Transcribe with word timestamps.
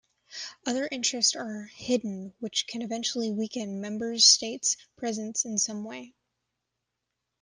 Other 0.65 0.89
interests 0.91 1.35
are 1.35 1.65
hidden 1.75 2.33
which 2.39 2.65
can 2.65 2.81
eventually 2.81 3.29
weaken 3.31 3.79
Member 3.81 4.17
States' 4.17 4.75
presence 4.97 5.45
in 5.45 5.59
some 5.59 5.83
way. 5.83 6.15